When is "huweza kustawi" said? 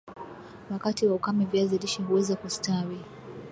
2.03-2.99